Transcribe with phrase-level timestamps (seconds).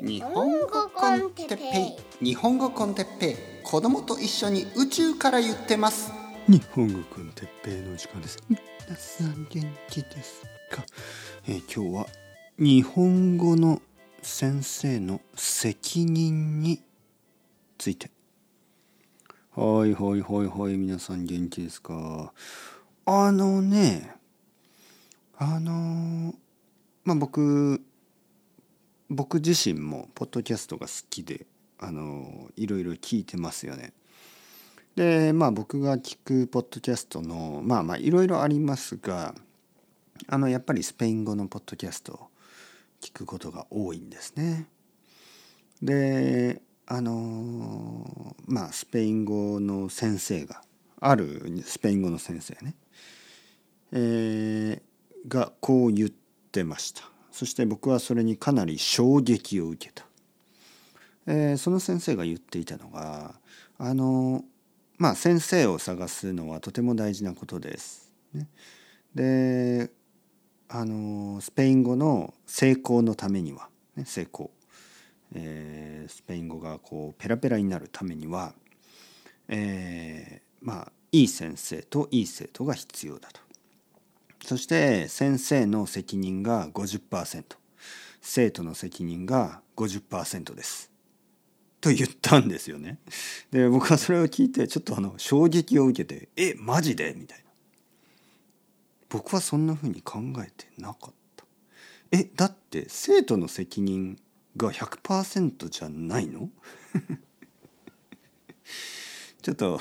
[0.00, 2.24] 日本語コンテッペイ。
[2.24, 3.36] 日本語コンテッペイ。
[3.64, 6.12] 子供と一緒に宇宙から言ってます。
[6.46, 8.38] 日本語コンテッペイの時間です。
[8.48, 8.60] 皆
[8.96, 10.84] さん元気ですか、
[11.48, 12.06] えー今日は
[12.58, 13.82] 日本語の
[14.22, 16.80] 先生の責任に
[17.76, 18.10] ついて。
[19.56, 22.32] はいはいはいはい皆さん元気ですか？
[23.04, 24.14] あのね
[25.36, 26.34] あの
[27.04, 27.82] まあ僕
[29.10, 31.46] 僕自身もポッドキャストが好きで
[31.78, 33.92] あのいろいろ聞いてますよね。
[34.96, 39.34] でまあ僕が聞くポッドキャストのまあまあいろいろありますが
[40.26, 42.28] あのやっぱりスペイン語のポッドキャストを
[43.00, 44.66] 聞くことが多いんですね。
[45.80, 50.62] であのまあスペイン語の先生が
[51.00, 52.74] あるスペイン語の先生ね、
[53.92, 54.88] えー
[55.26, 56.10] がこう言っ
[56.52, 57.02] てました。
[57.30, 60.06] そして僕はそれにかなり衝撃を受けた。
[61.26, 63.34] えーその先生が言っていたのが
[63.78, 64.44] あの
[64.96, 68.12] まあ先生を探すのはとても大事なことです。
[68.32, 68.48] ね、
[69.14, 69.90] で
[70.68, 74.50] あのスペイン語の成功のためには、ね、成功、
[75.34, 78.54] えースペイン語がこうペラペラになるためには、
[79.48, 83.47] えーまあいい先生といい生徒が必要だと。
[84.44, 87.44] そして先生の責任が50%
[88.20, 90.90] 生徒の責任が50%です。
[91.80, 92.98] と言ったんですよね。
[93.50, 97.44] で僕はそれを聞いてちょっとあの衝撃を受けて「えマジで?」みたいな。
[99.08, 101.44] 僕はそんな風に考えてなかった。
[102.10, 104.18] えだって生徒の責任
[104.56, 106.50] が100%じゃないの？
[109.40, 109.80] ちょっと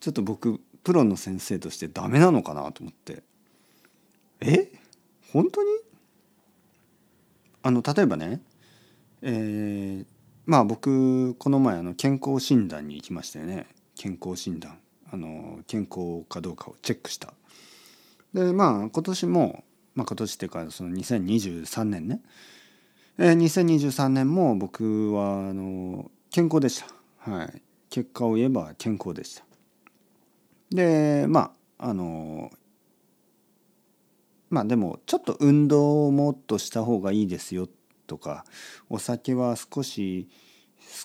[0.00, 3.22] ちょっと僕プロの先生としてダメなのかなと思って
[4.40, 4.72] え？
[5.32, 5.68] 本当に？
[7.62, 8.40] あの例えばね
[9.22, 10.06] えー
[10.46, 13.66] まあ僕この前あの健康診断に行きましたよね。
[13.94, 14.78] 健康診断。
[15.12, 17.34] あの健康かどうかをチェックした。
[18.32, 22.20] でまあ今年も、まあ、今年っていうかその2023年ね、
[23.18, 26.82] えー2023年も僕はあの健康でし
[27.24, 27.30] た。
[27.30, 27.62] はい。
[27.90, 29.44] 結果を言えば健康でした。
[30.70, 32.50] でまああの
[34.50, 37.68] まあでもちょっと運動をもっとした方がいいですよ
[38.06, 38.44] とか
[38.88, 40.28] お酒は少し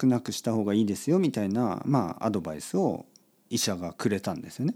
[0.00, 3.06] 少なくした方がいいですよみたいなまあアドバイスを
[3.48, 4.74] 医者がくれたんですよね。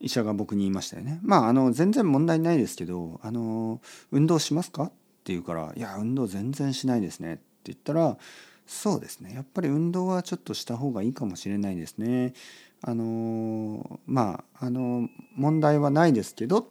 [0.00, 1.18] 医者が僕に言いましたよね。
[1.22, 3.80] まああの全然問題ないですけどあの
[4.10, 8.16] 運動しますかって言うから「いや運動全然しないですね」って言ったら
[8.66, 12.32] 「そうですねやっぱり運動はちょっとした方がいいかもしれないですね」
[12.80, 16.70] あのまああの問題はないですけど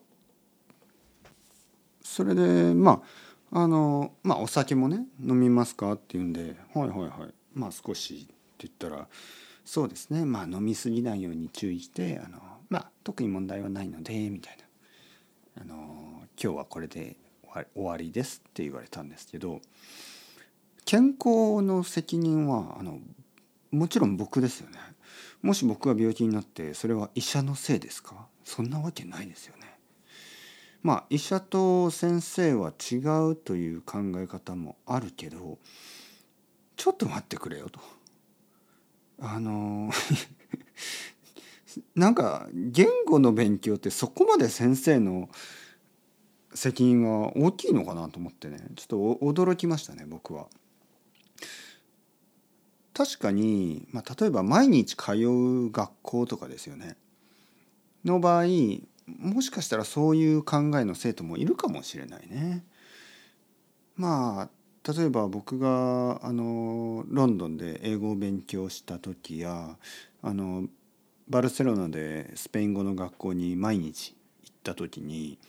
[2.08, 3.04] それでま
[3.52, 8.34] ああのまあお酒もね飲みますかって言うんで「はいはいはいまあ少し」って
[8.68, 9.08] 言ったら
[9.66, 14.58] 「そうですねまあ飲み過ぎないように注意してあのまあ特に問題はないので」みたい
[15.56, 17.18] な「あの今日はこれで
[17.54, 19.62] 終わりです」って言われたんですけど
[20.86, 23.00] 健康の責任はあの
[23.72, 24.80] もちろん僕ですよね。
[25.42, 28.28] もし僕が病気になってそれは医者のせいですか？
[28.46, 29.57] そんなわけないですよ。
[30.84, 32.96] まあ医者と先生は違
[33.32, 35.58] うという考え方もあるけど
[36.76, 37.80] ちょっと待ってくれよと。
[39.20, 39.90] あの
[41.96, 45.30] なんか言語の勉強ってそこまで先生の
[46.54, 50.48] 責任が大きいのかなと思ってねちょっと驚きましたね僕は。
[52.94, 56.98] 確かに、まあ、例えば毎日通う学校とかですよね
[58.04, 58.46] の場合
[59.08, 62.66] もしかしたらそういう考えの生徒もいるかもしれないね。
[63.96, 69.78] まあ例えば僕があのロンドンで英語を勉強した時や
[70.22, 70.66] あの
[71.28, 75.40] バルセロナでスペイン語の学校に毎日行った時に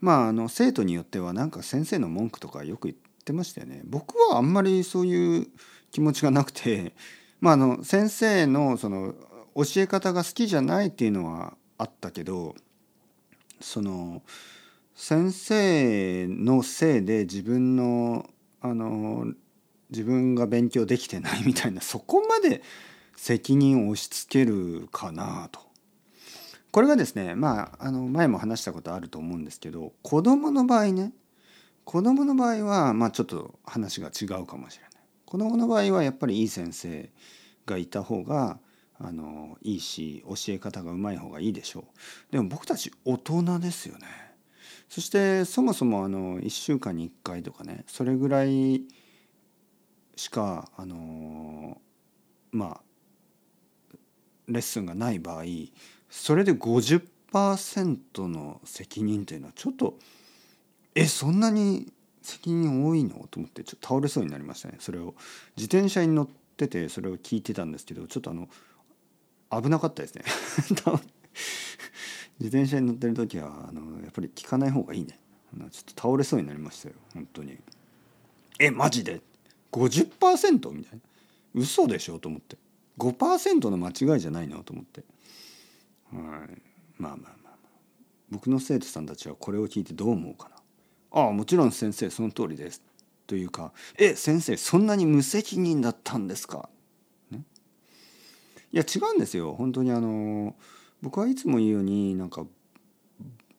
[0.00, 3.82] まああの生徒によってはなんか先生の文句とかよく言ってましたよね。
[3.84, 5.46] 僕はあんまりそういう
[5.90, 6.94] 気持ちがなくて、
[7.40, 9.14] まあ、あの先生のその
[9.54, 12.54] 教え方が好きじゃないっていうのはあったけど
[13.60, 14.22] その
[14.94, 18.28] 先生のせいで自分の
[18.60, 19.32] あの
[19.90, 22.62] 自分が勉強できてないみたいなそこまで
[23.16, 25.60] 責任を押し付けるかなと。
[26.70, 31.12] これがですねまああの前も話したことあると思うんですけど子供の場合ね
[31.84, 34.90] 子供の場合はまあちょっと話が違うかもしれない。
[35.24, 37.10] 子供の場合はやっぱりいい先生
[37.66, 38.58] がいた方が
[39.00, 42.32] あのいいし教え方がうまい方がいいでしょう。
[42.32, 44.06] でも僕たち大人ですよね。
[44.88, 48.82] そしてそもそもあの1週間に1回とかねそれぐらい
[50.16, 51.80] しかあの
[52.50, 52.80] まあ
[54.48, 55.44] レッスンがない場合
[56.08, 59.98] それで50%の責任というのはちょっと
[60.94, 61.92] えそんなに
[62.22, 63.28] 責任多いの？
[63.30, 65.14] と思ってちょっと倒れそうになりましたねそれを
[65.56, 68.48] 自転車に乗っててそれを聞いてたんですけどちょっとあの
[69.50, 70.24] 危なかったですね。
[72.38, 75.18] 自転車に乗ってる時はあのやっぱり聞かない方がいいね。
[75.70, 76.94] ちょっと倒れそうになりましたよ。
[77.14, 77.58] 本当に。
[78.58, 79.22] えマジで
[79.72, 81.00] ？50%みたいな。
[81.54, 82.18] 嘘でしょ？
[82.18, 82.56] と思って。
[82.98, 85.04] 5%の間違いじゃないのと思って。
[86.12, 86.62] はい。
[86.98, 87.56] まあまあまあ、まあ、
[88.30, 90.56] 僕の生徒さんたちはこれを聞いてどう思うかな。
[91.10, 92.82] ああもちろん先生その通りです。
[93.26, 96.68] というかえ先生そんなに無責任だったんですか、
[98.72, 99.54] いや違うんですよ。
[99.54, 100.54] 本当にあの
[101.02, 102.44] 僕はいつも言うようになんか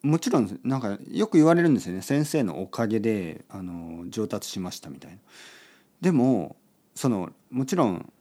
[0.02, 2.02] もちろんなんかよく言われるんですよね。
[2.02, 5.18] 先生のおかげであの上達しましたみたいな。
[6.02, 6.56] でも
[6.96, 8.14] そのもちろん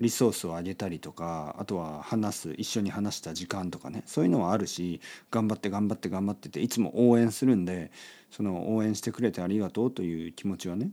[0.00, 4.02] リソースを上げたりとかあとは話す一緒に話した時間とかね。
[4.06, 7.90] そういうのはあるし頑張って頑張って頑張ってていつも応援するんで
[8.30, 10.90] その応援してくれてありがとうという気持ちはね、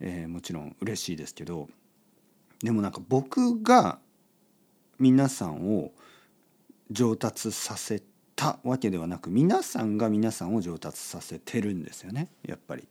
[0.00, 1.68] えー、もちろん嬉しいですけど
[2.62, 3.98] でもなんか僕が
[5.02, 5.90] 皆さんを
[6.92, 8.04] 上達させ
[8.36, 12.86] たわけではなく皆さんが皆さんを上達させてるんですよねやっぱり。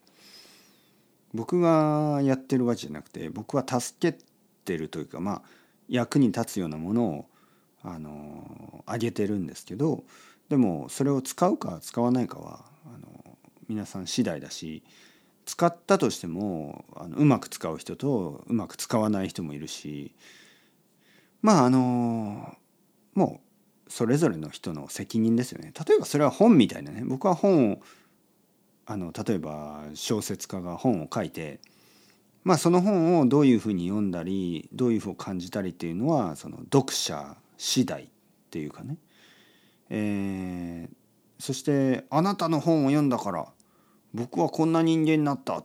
[1.33, 4.19] 僕がやってるわけじゃなくて僕は助け
[4.65, 5.41] てるというかまあ
[5.87, 7.25] 役に立つようなものを
[7.81, 10.03] あのあげてるんですけど
[10.49, 13.37] でもそれを使うか使わないかはあの
[13.69, 14.83] 皆さん次第だし
[15.45, 20.13] 使ったとしてもあのうまく使う人とうまく使わない人もいるし
[21.41, 22.55] まああの
[23.13, 23.41] も
[23.87, 25.73] うそれぞれの人の責任ですよね。
[25.87, 27.81] 例えばそれは本みたいなね僕は本を
[28.85, 31.59] あの例えば小説家が本を書いて
[32.43, 38.07] まあ、その本をどういうふうに読んだりどういうふうに感じたりっていうのはその読者次第っ
[38.49, 38.97] ていうかね、
[39.89, 43.45] えー、そして「あなたの本を読んだから
[44.13, 45.63] 僕はこんな人間になった」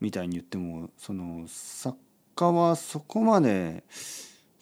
[0.00, 1.96] みたいに言ってもその作
[2.34, 3.84] 家はそこまで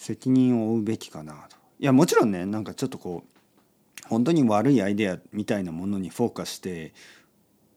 [0.01, 1.59] 責任を負うべきかなと。
[1.79, 6.95] いやもちろんねなんかちょっとこう本当に悪いアイデアみたいなものにフォーカスして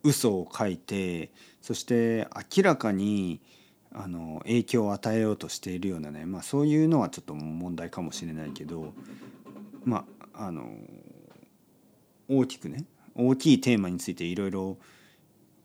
[0.04, 1.31] 嘘を書いて
[1.62, 3.42] そして明らかに
[3.92, 8.94] あの影響を与えようとしているようなね、まあ、そういうのはちょっと問題かもしれないけど
[9.84, 10.72] まああの
[12.30, 12.86] 大きくね
[13.16, 14.78] 大きいテーマについていろいろ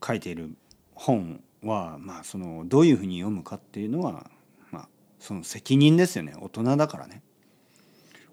[0.05, 0.51] 書いている
[0.93, 4.29] 本は、まあ、そのどういうふうに読むかっていうのは、
[5.19, 6.33] その責任ですよね。
[6.39, 7.21] 大人だからね。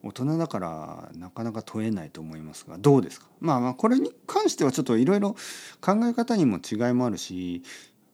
[0.03, 2.79] 大人だからなかなか問えないと思いますが。
[2.79, 3.27] どうですか？
[3.41, 5.35] まあまあこれに関してはちょっといろいろ
[5.81, 7.62] 考え方にも違いもあるし、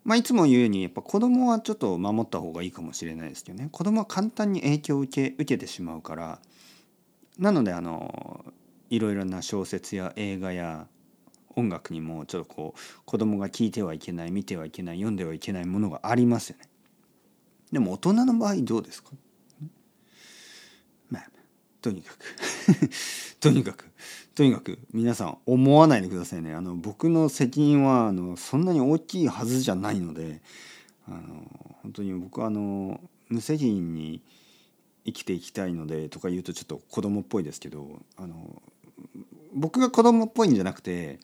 [0.04, 3.68] まあ、いつも言うようにやっぱ子供はちょっと守った方がいいかもしれないですけどね。
[3.70, 6.38] 子供は簡単に影響を受け受けてしまうから。
[7.38, 8.44] なのであの
[8.90, 10.86] いろいろな小説や映画や
[11.56, 16.68] 音楽にもちょっとこう子供が聞いてはいけない見てはいけない読んではいけないものがありますよね。
[17.72, 19.10] でも大人の場合どうですか？
[21.82, 22.24] とにかく。
[23.40, 23.86] とにかく。
[24.36, 26.54] とにかく皆さん思わないでくださいね。
[26.54, 30.40] あの僕の責任はあのそんなに大きいはずじゃないので
[31.06, 31.20] あの
[31.82, 34.22] 本当に僕はあの無責任に
[35.04, 38.62] 生きていきたいのでとか言うとちょっと子供っぽいですけどあの
[39.52, 41.18] 僕が子供っぽいんじゃなくて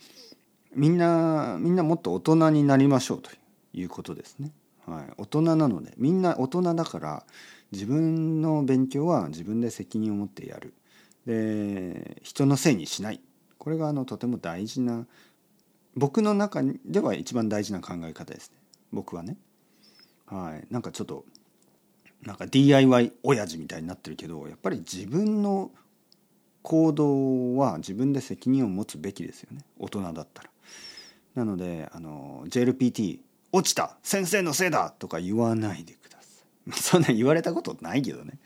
[0.74, 3.30] みんなみんなもっと大人になりましょうと
[3.72, 4.50] いうことですね。
[4.88, 7.26] はい、大人なのでみんな大人だから
[7.72, 10.74] 自分の勉強は自分で責任を持ってやる。
[11.26, 13.20] で人のせいにしない。
[13.58, 15.06] これがあのとても大事な
[15.94, 18.56] 僕の中では一番大事な考え方ですね。
[18.92, 19.36] 僕はね。
[20.26, 20.66] はい。
[20.72, 21.24] なんかちょっと
[22.24, 25.70] なんか DIY 親父みたいになってるけどやっぱり自分の
[26.62, 29.60] 行動は自分で責任を持つべきですよね。
[29.78, 30.50] 大人だったら。
[31.34, 33.20] なのであの JLPT
[33.52, 33.96] 落ちた。
[34.02, 36.72] 先生のせいだとか言わないでください。
[36.80, 38.38] そんな言われたことないけどね。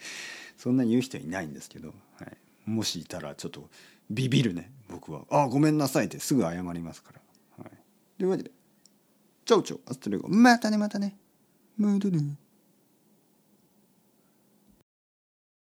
[0.56, 3.68] そんな言う人いないんですけど、はい、もしいたらちょっと
[4.10, 4.70] ビビるね。
[4.88, 7.64] 僕は「あごめんなさい」ってすぐ謝りますから。
[7.64, 7.72] はい、
[8.18, 8.50] というわけで
[9.44, 11.16] 「チャオチャオアストレゴまたねまたね。
[11.76, 12.36] またね」